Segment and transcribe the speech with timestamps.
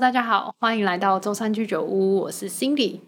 [0.00, 3.00] 大家好，欢迎来到周三居酒屋，我是 Cindy。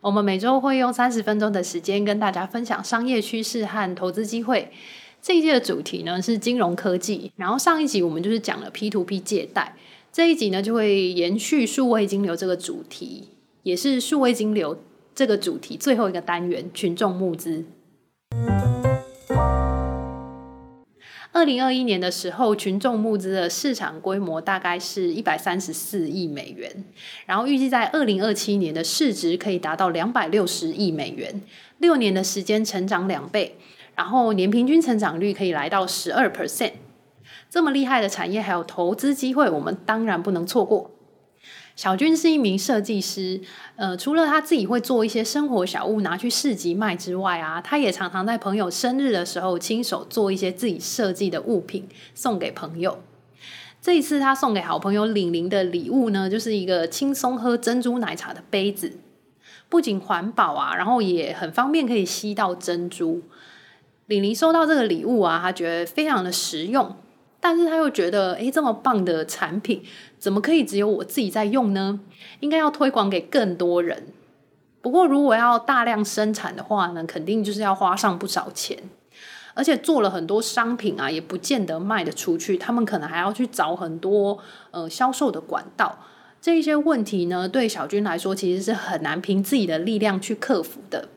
[0.00, 4.72] 我们每周会用三十分钟的时间跟大家分享商业趋势和投资机会。
[5.20, 9.76] 这一季的主题呢是金融科技，然后上一集我们就是讲了 P2P 借贷，
[10.10, 13.28] 这一集呢就会延续数位金流这个主题，
[13.62, 14.78] 也是数位金流
[15.14, 17.66] 这个主题最后一个单元——群众募资。
[21.32, 26.84] 二零二一年的时候，群众募资的市场规模大概是一百三十四亿美元，
[27.24, 31.40] 然后预计在二零二七年的市值可以达到两百六十亿美元，
[31.78, 33.56] 六年的时间成长两倍，
[33.94, 36.72] 然后年平均成长率可以来到十二 percent，
[37.48, 40.90] 这么厉害的产业还有投资机会，我们当然不能错过。
[41.76, 43.40] 小军是一名设计师，
[43.76, 52.98] 呃，除了他自己会做一些生活小物拿去市集卖之外啊，他也常常在朋友生日的时候亲手做一些自己设计的物品送给朋友。
[53.80, 58.98] 这一次他送给好朋友玲玲的礼物呢，就是一个轻松喝珍珠奶茶的杯子，
[59.70, 63.22] 不仅环保啊，然后也很方便可以吸到珍珠。
[64.04, 66.94] 玲玲收到这个礼物啊，她觉得非常的实用。
[67.40, 69.82] 但是他又觉得，诶，这么棒的产品，
[70.18, 72.00] 怎么可以只有我自己在用呢？
[72.40, 74.08] 应该要推广给更多人。
[74.82, 78.78] 不过，如果要大量生产的话呢，肯定就是要花上不少钱，
[79.54, 82.56] 而且做了很多商品啊，也不见得卖得出去。
[82.56, 84.38] 他们可能还要去找很多
[84.70, 85.98] 呃销售的管道。
[86.40, 91.08] 这一些问题呢，对小军来说，其实是很难凭自己的力量去克服的。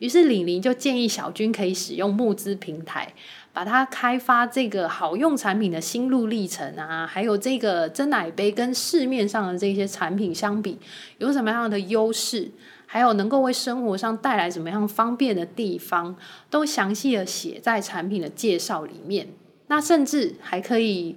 [0.00, 3.14] 于是，李玲就建议小军可以使用募资平台。
[3.58, 10.78] 把它开发这个好用产品的心路历程啊，还有这个真奶杯跟市面上的这些产品相比，
[11.18, 12.52] 有什么样的优势，
[12.86, 16.14] 还有能够为生活上带来什么样方便的地方，
[16.48, 19.26] 都详细的写在产品的介绍里面。
[19.66, 21.16] 那甚至还可以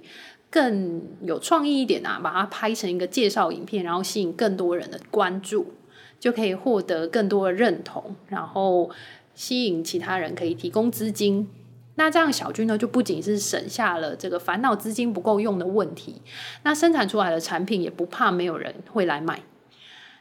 [0.50, 5.74] 更有创意一点啊，把它拍成一个介绍影片，然后吸引更多人的关注，
[6.18, 8.90] 就可以获得更多的认同，然后
[9.32, 11.48] 吸引其他人可以提供资金。
[11.96, 16.22] 那这样小军呢，就不仅是省下了这个烦恼资金不够用的问题，
[16.62, 19.42] 那生产出来的产品也不怕没有人会来买，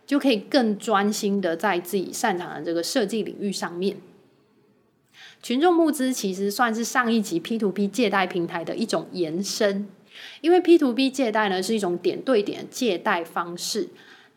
[0.06, 3.98] 就可以更专心的在自己擅长的这个设计领域上面。
[5.42, 9.88] 群众募资其实算是上一级 P2P 借贷平台的一种延伸，
[10.42, 13.88] 因为 P2P 借贷呢是一种点对点借贷方式。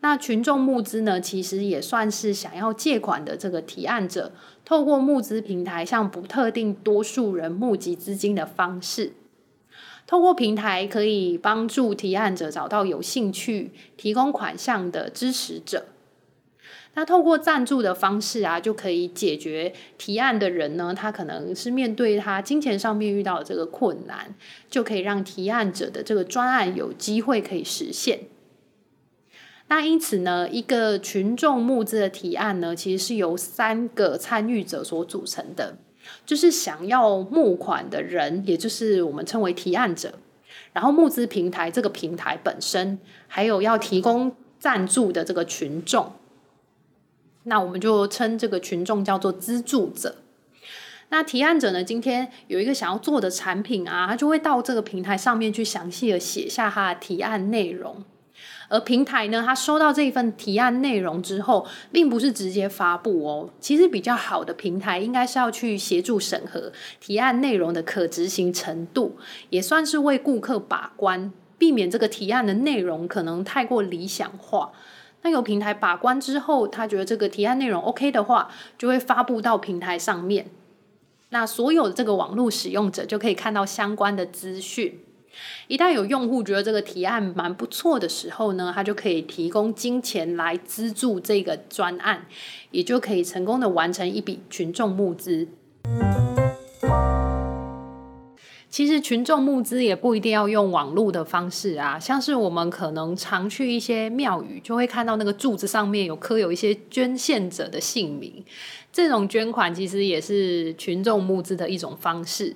[0.01, 4.31] 那群众募资呢，其实也算是想要借款的这个提案者，
[4.63, 9.13] 透过募资平台向不特定多数人募集资金的方式。
[10.05, 15.85] 透过平台可以帮助提案者找到有兴趣提供款项的支持者。
[16.93, 24.35] 那透过赞助的方式啊，就可以解决提案的人呢，他可能是面对他金钱上面遇到的这个困难，
[24.69, 28.19] 就可以让提案者的这个专案有机会可以实现。
[29.67, 35.77] 那因此呢，一个群众募资的提案呢，其实是由三个参与者所组成的，
[36.23, 40.13] 就是想要募款的人，也就是我们称为提案者，
[40.71, 46.11] 然后募资平台这个平台本身，还有要提供赞助的这个群众，
[47.43, 50.17] 那我们就称这个群众叫做资助者。
[51.09, 58.03] 那提案者呢，今天有一个想要做的产品啊，他就会到这个平台上面去详细的写下他的提案内容。
[58.67, 63.49] 而平台呢，他收到这一份提案内容之后，并不是直接发布哦。
[63.59, 69.17] 其实比较好的平台，应该是要去协助审核提案内容的可执行程度，
[69.49, 74.71] 也算是为顾客把关，避免这个提案的内容可能太过理想化。
[75.21, 80.47] 那有平台把关之后，他觉得这个提案内容 OK 的话，就会发布到平台上面。
[81.29, 84.99] 那所有的这个网络使用者就可以看到相关的资讯。
[85.67, 92.25] 一旦有用户觉得这个提案蛮不错的时候呢，他就可以提供金钱来资助这个专案，
[92.71, 95.47] 也就可以成功的完成一笔群众募资。
[98.69, 108.43] 其实群众募资也不一定要用网络的方式啊，像是我们可能常去一些庙宇，就会看到那个柱子上面有刻有一些捐献者的姓名，
[108.91, 112.53] 这种捐款其实也是群众募资的一种方式。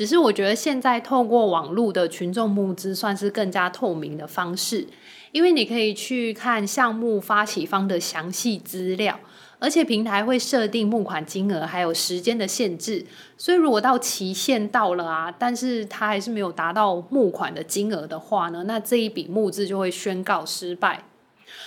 [0.00, 4.86] 只是我觉得现在透过网络的群众募资算是更加透明的方式，
[5.30, 9.20] 因为你可以去看项目发起方的详细资料，
[9.58, 13.04] 而且平台会设定募款金额还有时间的限制，
[13.36, 21.04] 所以如果到期限到了啊，但是他还是没有达到募款的金额的话呢，那这一笔募资就会宣告失败，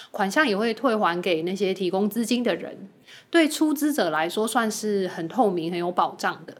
[0.09, 2.89] 款项也会退还给那些提供资金的人，
[3.29, 6.57] 对出资者来说算是很透明、很有保障的。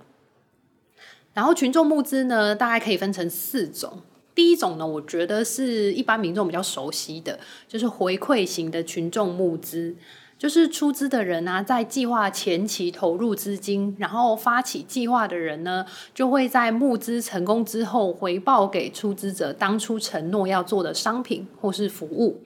[1.33, 4.01] 然后群众募资呢，大概可以分成四种。
[4.35, 9.95] 第一种呢，我觉得是一般民众比较熟悉的，就是回馈型的群众募资，
[10.39, 15.85] 就是出资的人啊，在计划前期投入资金，然后发起计划的人呢，
[16.15, 22.41] 就会在募资成功之后回报给出资者当初承诺要做的商品或是服务。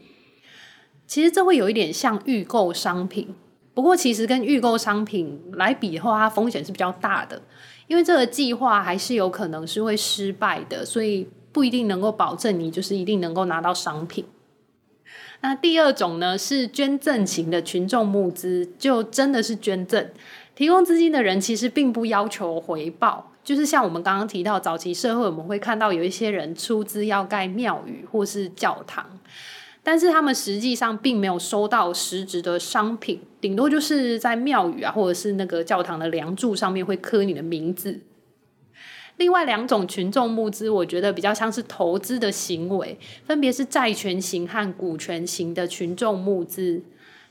[1.05, 3.33] 其实这会有一点像预购商品，
[3.73, 7.41] 不过其实跟预购商品来比的话，它风险是比较大的，
[7.87, 11.27] 因为这个计划还是有可能是会失败的，所以。
[11.49, 14.23] 不一定能够保证你就是一定能够拿到商品。
[15.41, 20.07] 那第二种呢，是捐赠型的群众募资，就真的是捐赠。
[20.53, 29.17] 提供资金的人其实并不要求回报，就是像我们刚刚提到早期社会，我们会看到有一些人出资要盖庙宇或是教堂，
[29.81, 38.01] 但是他们实际上并没有收到实质的商品，顶多就是在庙宇啊或者是那个教堂的梁柱上面会刻你的名字。
[39.17, 46.83] 另外两种群众募资，我觉得比较像是投资的行为，分别是债权型和股权型的群众募资。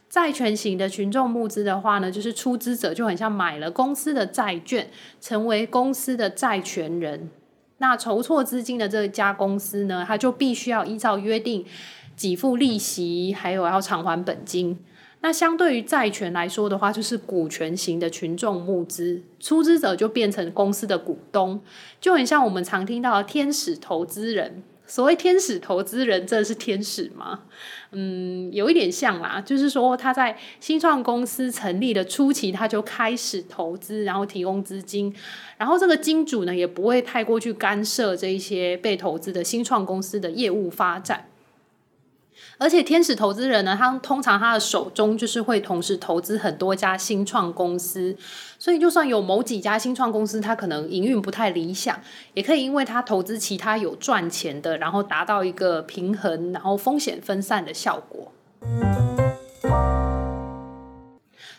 [0.08, 4.88] 债权型的群众募资的话呢，就是出资者就很像买了公司的债券，
[5.20, 7.28] 成为公司的债权人。
[7.78, 11.64] 那筹措资金的这家公司呢，他就必须要依照约定
[12.16, 14.78] 给付利息，还有要偿还本金。
[15.26, 21.60] 那相对于债权来说的话，就是股权型的群众募资，出资者就变成公司的股东，
[22.00, 24.62] 就很像我们常听到的天使投资人。
[24.86, 27.40] 所谓天使投资人，真的是天使吗？
[27.90, 35.12] 嗯，有一点像啦，就是说他在新创公司成立的初期，他就开始投资，然后提供资金，
[35.58, 41.26] 然后这个金主呢，也不会太过去干涉这一些被投资的新创公司的业务发展。
[42.58, 48.16] 而且天使投资人呢，他通常他的手中就是会同时投资很多家新创公司，
[48.58, 52.00] 所以就算有某几家新创公司，他可能营运不太理想，
[52.32, 58.32] 也可以因为他投资其他有赚钱的，然后达到一个平衡，然后风险分散的效果。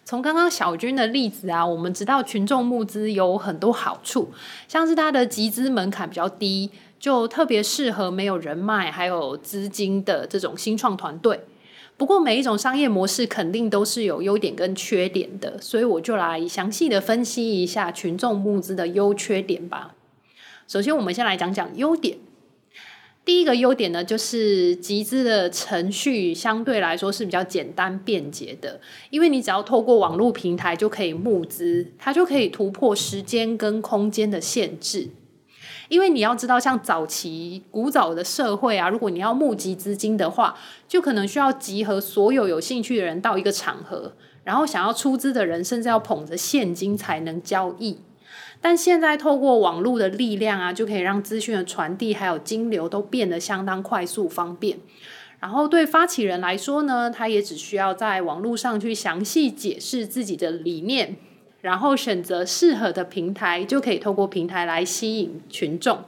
[0.03, 4.31] 从刚刚小军的例子啊，我们知道群众募资有很多好处，
[4.67, 6.71] 像是它的集资门槛比较低。
[6.99, 11.41] 就特别适合没有人脉还有资金的这种新创团队。
[11.95, 19.95] 不过每一种商业模式肯定都是有优点跟缺点的，所以我就来详细的分析一下群众募资的优缺点吧。
[20.67, 22.17] 首先，我们先来讲讲优点。
[23.25, 28.79] 第一个优点呢，就是集资的程序相对来说是比较简单便捷的，
[29.09, 35.09] 因为你只要透过网络平台就可以募资，它就可以突破时间跟空间的限制。
[35.89, 40.57] 因为你要知道，像早期古早的社会啊，如果你要募集资金的话，
[40.87, 44.13] 就可能需要集合所有有兴趣的人到一个场合，
[44.43, 47.99] 然后想要出资的人甚至要捧着现金才能交易。
[48.59, 54.79] 但现在透过网络的力量啊，就可以让资讯的传递还有金流都变得相当快速方便。
[55.39, 61.15] 然后对发起人来说呢，他也只需要在网络上去详细解释自己的理念。
[61.67, 66.05] 然后选择适合的平台，就可以透过平台来吸引群众。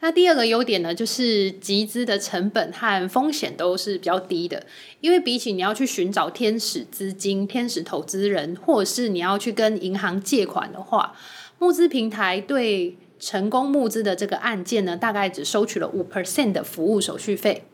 [0.00, 4.66] 那第二个优点呢，就是集资的成本和风险都是比较低的，
[5.00, 11.16] 因为比起你要去寻找天使资金、天使投资人，或者是你要去跟银行借款的话，
[11.58, 17.64] 募资平台对成功募资的这个案件呢，大概只收取了五 percent 的服务手续费，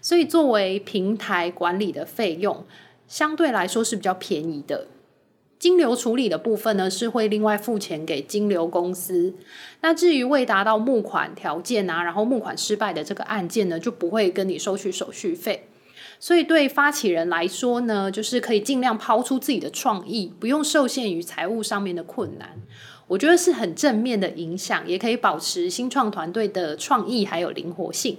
[0.00, 2.64] 所以作为平台管理的费用，
[3.06, 4.86] 相对来说是比较便宜的。
[5.64, 9.32] 金流处理的部分呢，是会另外付钱给金流公司。
[9.80, 15.66] 那至于未达到募款条件啊，然后募款失败的这个案件呢，就不会跟你收取手续费。
[16.20, 22.60] 所以对发起人来说呢，就是可以尽量抛出自己的创意，不用受限于财务上面的困难。
[23.06, 28.18] 我觉得是很正面的影响，也可以保持新创团队的创意还有灵活性。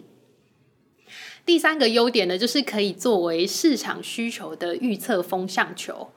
[1.46, 6.10] 第三个优点呢，就是可以作为市场需求的预测风向球。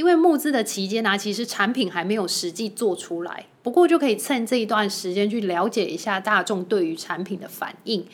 [0.00, 8.06] 因为募资的期间呢，其实产品还没有实际做出来，不过就可以趁这一段时间去了解一下大众对于产品的反应。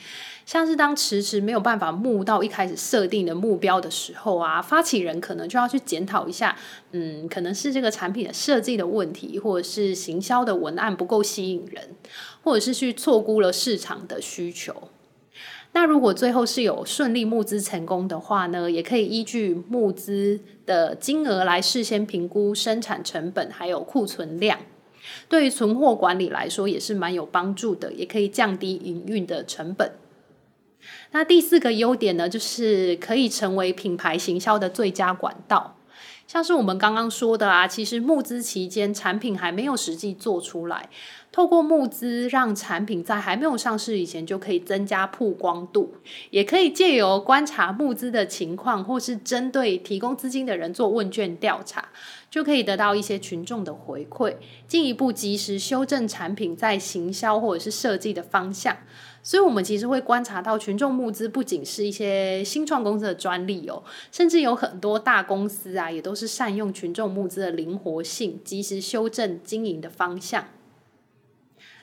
[0.44, 6.56] 像是当迟迟没有办法募到一开始设定的目标的时候啊，发起人可能就要去检讨一下，
[6.90, 11.90] 嗯，可能是这个产品的设计的问题，或者是行销的文案不够吸引人，
[12.42, 14.88] 或者是去错估了市场的需求。
[15.76, 24.58] 那如果最后是有顺利募资成功的话呢，也可以依据募资的金额来事先评估生产成本还有库存量，
[25.28, 29.92] 对于存货管理来说也是蛮有帮助的，也可以降低营运的成本。
[31.10, 35.76] 那第四个优点呢，就是可以成为品牌行销的最佳管道。
[36.26, 40.88] 像是我们刚刚说的啊，其实募资期间产品还没有实际做出来，
[41.36, 45.92] 透过募资让产品在还没有上市以前就可以增加曝光度，
[46.30, 51.90] 也可以借由观察募资的情况，或是针对提供资金的人做问卷调查，
[52.30, 58.74] 就可以得到一些群众的回馈，进一步及时修正产品在行销或者是设计的方向。
[59.22, 70.46] 所以，我们其实会观察到，群众募资不仅是一些新创公司的专利哦，甚至有很多大公司啊，也都是善用群众募资的灵活性，及时修正经营的方向。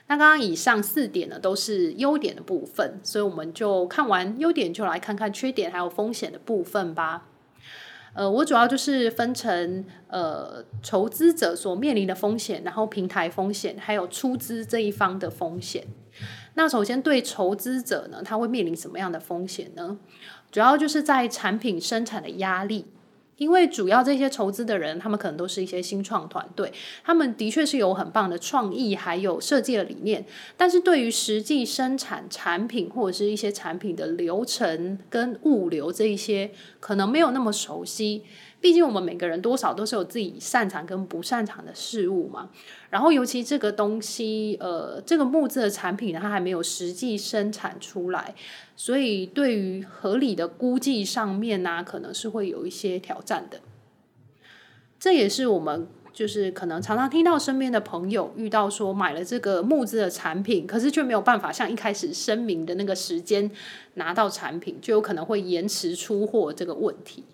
[0.06, 7.26] 那刚刚以上四点呢，都是优点的部分，所以我们就看完优点，就来看看缺点还有风险的部分吧。
[8.12, 15.84] 呃，我主要就是分成呃，筹资者所面临的风险，然后平台风险，还有出资这一方的风险。
[16.54, 19.98] 那首先对筹资者呢，他会面临什么样的风险呢？
[20.52, 22.86] 主要就是在产品生产的压力。
[23.36, 26.72] 因为主要这些筹资的人，他们可能都是一些新创团队，
[27.02, 30.24] 他们的确是有很棒的创意，还有设计的理念，
[30.56, 36.50] 但是对于实际生产产品或者是一些产品的流程跟物流这一些，
[36.80, 38.22] 可能没有那么熟悉。
[38.64, 42.48] 毕竟我们每个人多少都是有自己擅长跟不擅长的事物嘛。
[42.88, 48.34] 然后尤其这个东西，呃，这个木质的产品，它还没有实际生产出来，
[48.74, 53.60] 所以对于合理的估计上面呢，可能是会有一些挑战的。
[54.98, 63.50] 这也是我们就是可能常常听到身边的朋友遇到说买了这个募资的产品，可是却没有办法像一开始声明的那个时间
[63.96, 67.24] 拿到产品，就有可能会延迟出货这个问题。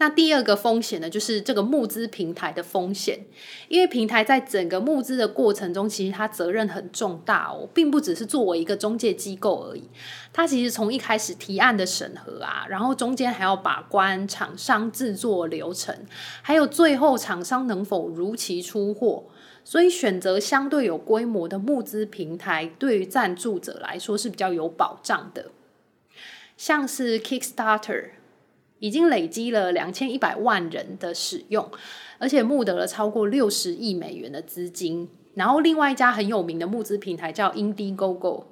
[0.00, 3.18] 那第二个风险呢，就是这个募资平台的风险，
[3.68, 9.88] 因为平台在整个募资的过程中，其实它责任很重大哦，并不只是作为一个中介机构而已，
[10.32, 15.92] 它其实从一开始提案的审核啊，然后中间还要把关厂商制作流程，
[16.42, 19.24] 还有最后厂商能否如期出货，
[19.64, 25.46] 所以选择相对有规模的募资平台，对于赞助者来说是比较有保障的，
[26.56, 28.10] 像是 Kickstarter。
[28.78, 31.68] 已经累积了两千一百万人的使用，
[32.18, 35.08] 而且募得了超过六十亿美元的资金。
[35.34, 38.44] 然后，另外一家很有名的募资平台叫 Indiegogo，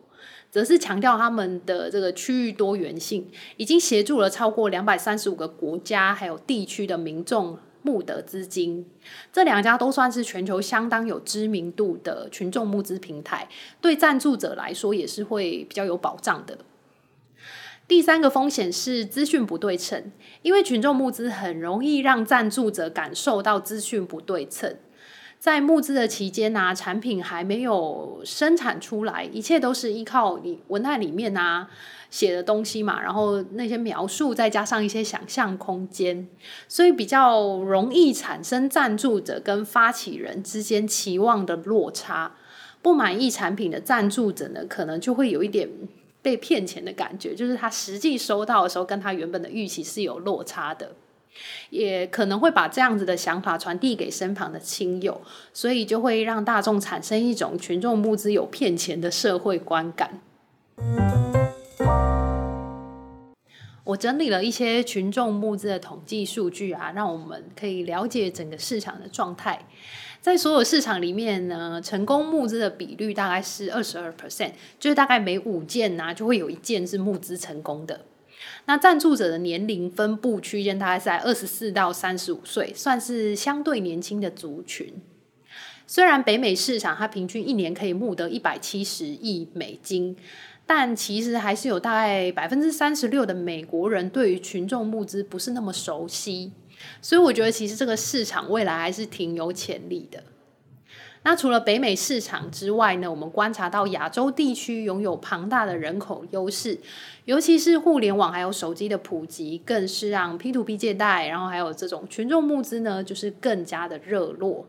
[0.50, 8.86] 则是强调他们的这个区域多元性，已经协助了超过两百三十五个国家还有地区的民众募得资金。
[9.32, 13.48] 这两家都算是全球相当有知名度的群众募资平台，
[13.80, 16.56] 对赞助者来说也是会比较有保障的。
[17.88, 20.10] 第三个风险是资讯不对称，
[20.42, 24.76] 因为群众募资很容易让赞助者感受到资讯不对称。
[25.38, 31.68] 在募资的期间啊，产品还没有生产出来，一切都是依靠你文案里面啊
[32.10, 36.26] 写的东西嘛，然后那些描述再加上一些想象空间，
[36.66, 42.34] 所以比较容易产生赞助者跟发起人之间期望的落差。
[42.82, 45.68] 不满意产品的赞助者呢，可能就会有一点。
[46.26, 50.90] 被骗钱的感觉，就是他实际收到的时候，跟他原本的预期是有落差的，
[51.70, 60.20] 也可能会把这样子的想法传递给身旁的亲友，所以就会让大众产生一种群众募资有骗钱的社会观感。
[63.84, 69.64] 我整理了一些群众募资的统计数据啊，让我们可以了解整个市场的状态。
[70.26, 78.00] 在所有市场里面呢，成功募资的比率大概是二十二 percent，就是大概每五件呢，就会有一件是募资成功的。
[78.64, 84.94] 那赞助者的年龄分布区间大概在二十四到三十五岁，算是相对年轻的族群。
[85.86, 90.16] 虽然北美市场它平均一年可以募得一百七十亿美金，
[90.66, 96.50] 但其实还是有大概百分之三十六的美国人对于群众募资不是那么熟悉。
[97.00, 100.22] 所以我觉得，其实这个市场未来还是挺有潜力的。
[101.22, 106.78] 那除了北美市场之外呢，我们观察到亚洲地区拥有庞大的人口优势，
[107.24, 114.66] 尤其是互联网还有手机的普及，更是让 P2P 借贷，然后还有这种群众募资呢，就是更加的热络。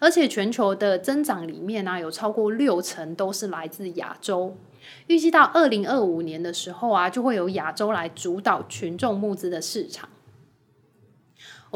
[0.00, 4.56] 而且全球的增长里面呢，有超过六成都是来自亚洲。
[5.06, 10.08] 预计到二零二五年的时候啊，就会由亚洲来主导群众募资的市场。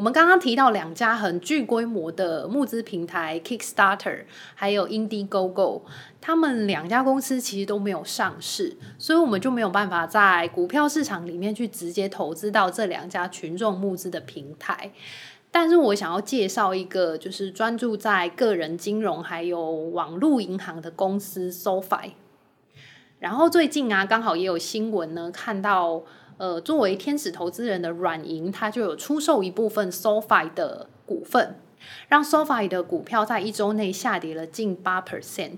[0.00, 5.82] 我们刚刚提到两家很具规模的募资平台，Kickstarter 还有 Indiegogo，
[6.22, 14.90] 他们两家公司其实都没有上市，所以我们就没有办法在股票市场里面去直接投资到这两家群众募资的平台。
[15.50, 22.12] 但是我想要介绍一个，就是专注在个人金融还有网络银行的公司 SoFi。
[23.18, 26.04] 然后最近啊，刚好也有新闻呢，看到。
[26.40, 31.56] 呃，作为天使投资人的软银，它就有出售一部分 SoFi 的股份。
[32.08, 35.52] 让 SoFi 的股票在一周内下跌了近八 percent，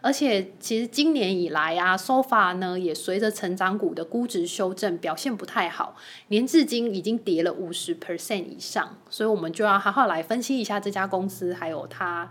[0.00, 5.96] 而且其实今年以来啊，SoFi 呢也随着成长股的估值修正，表现不太好，
[6.28, 12.28] 年至今已经跌了五十 percent 以上，所以我们就要好好来分析一下这家公司，还有它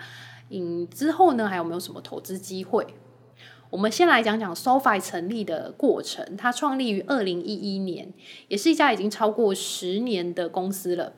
[0.49, 2.87] 嗯之后呢还有没有什么投资机会？
[3.71, 8.11] 我们先来讲讲 SoFi 成立的过程，它创立于二零一一年，
[8.49, 11.13] 也是一家已经超过十年的公司了。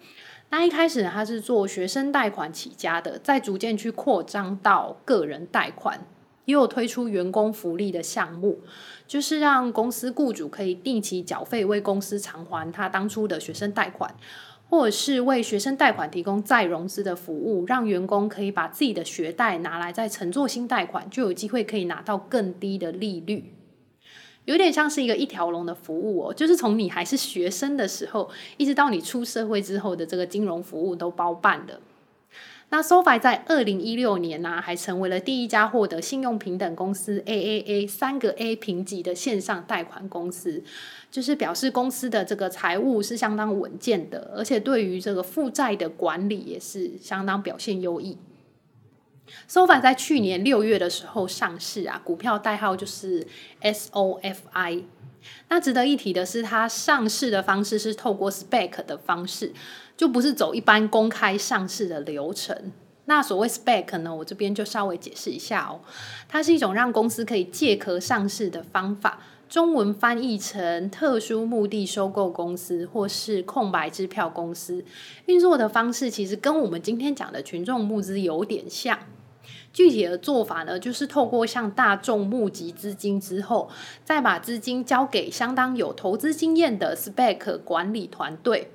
[0.51, 6.05] 那一开始它是做学生贷款起家的，再逐渐去扩张到个人贷款，
[6.45, 8.59] 也有推出员工福利的项目，
[9.07, 14.13] 就是让公司雇主可以定期缴费为公司偿还他当初的学生贷款，
[14.73, 23.53] 或者是为学生贷款提供再融资的服务，让员工可以把自己的学贷拿来再承做新贷款，就有机会可以拿到更低的利率。
[24.45, 31.79] 有点像是一个一条龙的服务哦，就是从你还是学生的时候，一直到你出社会之后的这个金融服务都包办的。
[32.69, 40.63] 那 SoFi 在二零一六年呢、还成为了第一家获得信用评等公司 AAA 三个 A 评级的线上贷款公司，
[41.13, 48.17] 就是表示公司的这个财务是相当稳健的，而且对于这个负债的管理也是相当表现优异。
[49.47, 53.27] SoFi 在去年六月的时候上市啊，股票代号就是
[53.61, 54.85] SOFI。
[55.49, 59.53] 那值得一提的是，它上市的方式是透过 SPAC 的方式，
[59.95, 62.71] 就不是走一般公开上市的流程。
[63.05, 65.81] 那所谓 SPAC 呢，我这边就稍微解释一下哦，
[66.27, 69.19] 它是一种让公司可以借壳上市的方法，
[69.53, 74.83] 中文翻译成特殊目的收购公司或是空白支票公司。
[75.27, 78.97] 运作的方式其实跟我们今天讲的群众募资有点像。
[79.71, 83.69] 具体的做法呢，就是透过向大众募集资金之后，
[84.03, 88.71] 再把资金交给相当有投资经验的 Spec 管理团队。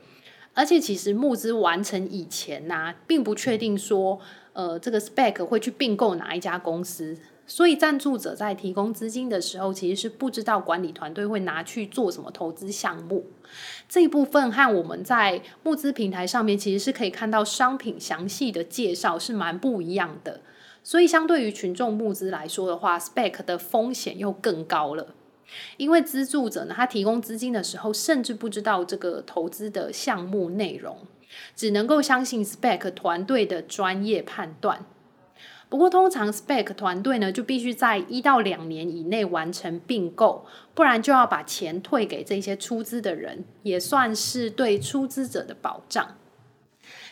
[0.55, 4.21] 而且，其实募资完成以前呢、啊，并不确定说，
[4.53, 7.19] 呃，这个 Spec 会去并购哪一家公司。
[7.50, 13.27] 所以，赞助者在提供资金的时候，其实是不知道管理团队会拿去做什么投资项目。
[13.88, 20.42] 这一部分和我们在募资平台上面其实是可以看到商品详细的介绍，是蛮不一样的。
[20.85, 25.14] 所以，相对于群众募资来说的话，Spec 的风险又更高了。
[25.79, 30.99] 因为资助者呢，他提供资金的时候，甚至不知道这个投资的项目内容，
[31.57, 34.85] 只能够相信 Spec 团队的专业判断。
[35.70, 46.17] 不过，通常 Spec 团队呢，就必须在一到两年以内完成并购，不然就要把钱退给这些出资的人，也算是对出资者的保障。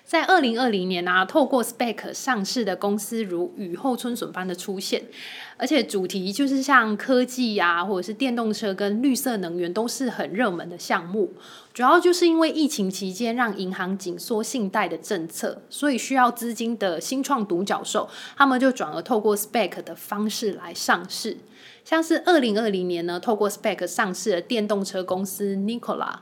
[0.06, 5.02] 在二零二零年啊，透过 SPAC 上市的公司如雨后春笋般的出现，
[5.56, 11.32] 而且主题就是像科技啊，或者是电动车跟绿色能源都是很热门的项目。
[11.74, 21.36] 主要就是因为疫情期间让银行紧缩信贷的政策，所以需要资金的新创独角兽，他们就转而透过 SPAC 的方式来上市。
[21.84, 26.18] 像是二零二零年呢，透过 SPAC 上市的电动车公司 Nikola。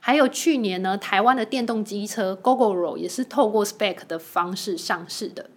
[0.00, 5.50] 还有去年呢，台湾的电动机车 Gogoro 也是透过 Spec 的方式上市的。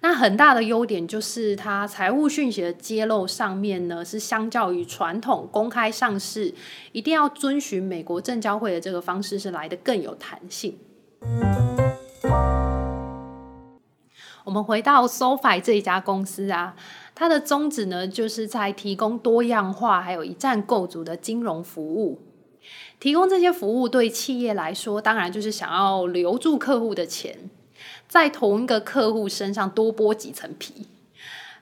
[0.00, 6.54] 那很大的优点就是它财务讯息的揭露上面呢，是相较于传统公开上市，
[6.92, 10.78] 一定要遵循美国证交会的这个方式，是来得更有弹性。
[14.44, 16.76] 我们回到 SoFi 这一家公司啊，
[17.14, 22.22] 它的宗旨呢，就是在提供多样化还有一站购足的金融服务。
[23.00, 27.50] 提供这些服务对企业来说，当然就是想要留住客户的钱，
[28.08, 30.88] 在同一个客户身上多剥几层皮。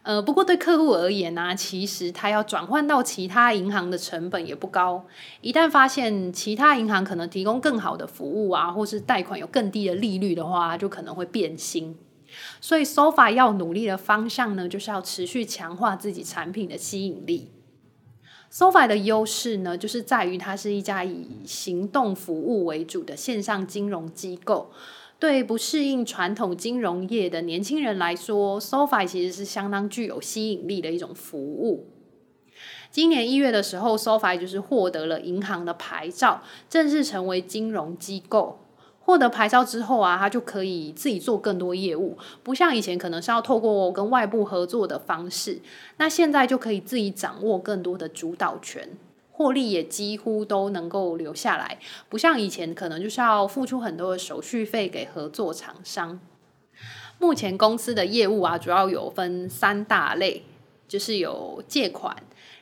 [0.03, 5.05] 呃，不过对客户而言呢、其实他要转换到其他银行的成本也不高。
[5.41, 11.99] 一旦发现其他银行可能提供更好的服务啊，或是贷款有更低的利率的话，就可能会变心。
[12.61, 17.51] 所以，SOFA 要努力的方向呢，就是要持续强化自己产品的吸引力。
[18.51, 24.71] SoFi 的优势呢，就是在于它是一家以行动服务为主的线上金融机构。
[25.19, 31.87] 对不适应传统金融业的年轻人来说，SoFi 其实是相当具有吸引力的一种服务。
[32.91, 38.66] 今年一月的时候，SoFi 就是获得了银行的牌照，正式成为金融机构。
[39.07, 45.61] 获得牌照之后啊，他就可以自己做更多业务，不像以前可能是要透过跟外部合作的方式，
[45.99, 48.99] 那现在就可以自己掌握更多的主导权，
[49.31, 56.19] 获利也几乎都能够留下来，不像以前可能就是要付出很多的手续费给合作厂商。
[57.21, 60.43] 目前公司的业务啊，主要有分三大类，
[60.89, 62.17] 就是有借款，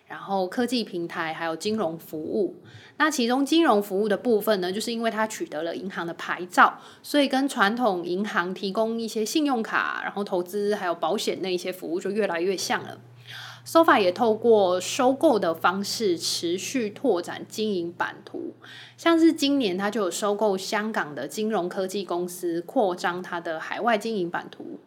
[0.07, 2.57] 然后科技平台，还有金融服务。
[2.97, 13.01] 那其中金融服务的部分呢，就是因为它取得了银行的牌照，所以跟传统银行提供一些信用卡，然后投资还有保险那一些服务就越来越像了。
[13.67, 18.55] SoFi 也透过收购的方式持续拓展经营版图，
[18.97, 24.79] 像是今年它就有收购香港的金融科技公司，扩张它的海外经营版图。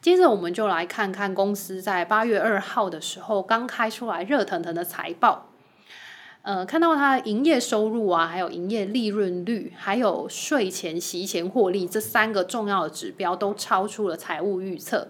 [0.00, 5.50] 接着，我们就来看看公司在八月二号的时候刚开出来热腾腾的财报。
[6.46, 15.08] 呃，看到它营业收入啊，还有营业利润率，还有税前息前获利这三个重要的指标都超出了财务预测。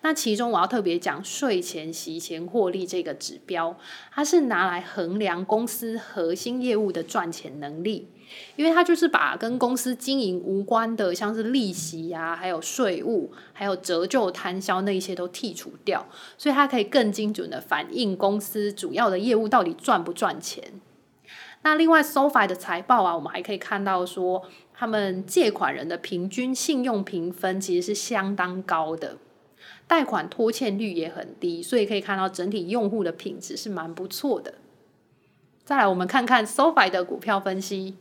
[0.00, 3.76] 那其中我要特别讲税前息前获利这个指标，
[4.10, 8.08] 它是拿来衡量公司核心业务的赚钱能力，
[8.56, 20.62] 因为它就是把跟公司经营无关的，像是利息呀、啊，还有税务，还有折旧摊销那一些都剔除掉，所以它可以更精准的反映公司主要的业务到底赚不赚钱。
[21.64, 24.42] 那另外，SoFi 的财报啊，我们还可以看到说，
[24.74, 29.16] 他们借款人的平均信用评分其实是相当高的。
[29.86, 34.54] 贷款拖欠率也很低，所以可以看到整体用户的品质是蛮不错的。
[35.64, 37.96] 再来，我们看看 SoFi 的股票分析。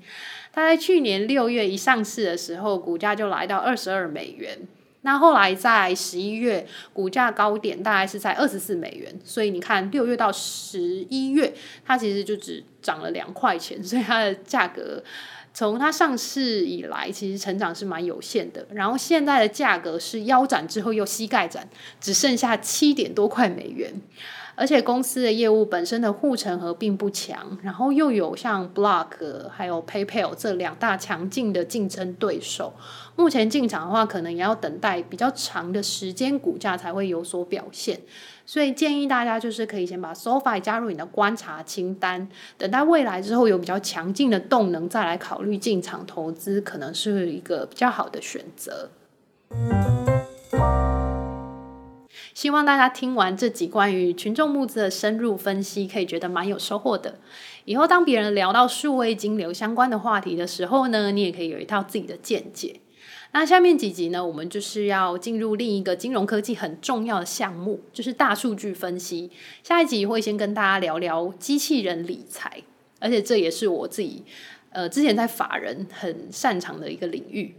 [0.52, 4.58] 它在去年六月一上市的时候，股价就来到二十二美元。
[5.04, 9.14] 那后来在十一月，股价高点大概是在二十四美元。
[9.24, 11.54] 所以你看，六月到十一月，
[11.86, 15.04] 它其实就只涨了两块钱，所以它的价格。
[15.54, 18.66] 从它上市以来，其实成长是蛮有限的。
[18.74, 21.68] 然后现在的价格是腰斩之后又膝盖斩，
[22.00, 23.94] 只剩下七点多块美元。
[24.56, 29.10] 而且公司的业务本身的护城河并不强，然后又有像 Block
[29.50, 32.74] 还有 PayPal 这两大强劲的竞争对手。
[33.16, 38.00] 目前进场的话，可能也要等待比较长的时间，股价才会有所表现。
[38.46, 48.90] 所以建议大家就是可以先把 SoFi 加入你的观察清单，等待未来之后有比较强劲的动能，再来考虑进场投资，可能是一个比较好的选择。
[52.34, 57.20] 希望大家听完这集关于群众募资的深入分析，可以觉得蛮有收获的。
[57.66, 62.80] 以后当别人聊到数位金流相关的话题的时候呢，你也可以有一套自己的见解。
[63.34, 69.30] 那下面几集呢，我们就是要进入另一个金融科技很重要的项目，就是大数据分析。
[69.64, 72.64] 下一集会先跟大家聊聊机器人理财，
[73.00, 74.24] 而且这也是我自己
[74.72, 77.56] 呃之前在法人很擅长的一个领域。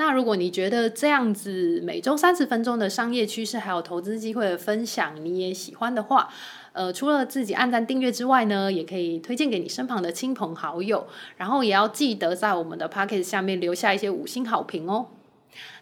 [0.00, 6.26] 那如果你觉得这样子每周三十分钟的商业趋势还有投资机会的分享你也喜欢的话，
[6.72, 15.08] 呃，除了自己按赞订阅之外呢，也可以推荐给你身旁的亲朋好友，然后也要记得在我们的 Podcast 下面留下一些五星好评哦。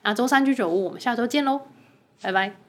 [0.02, 1.60] 那周三居酒屋，我们下周见喽，
[2.20, 2.67] 拜拜。